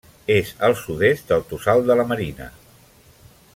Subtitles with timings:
[0.35, 2.51] És al sud-est del Tossal de la Marina.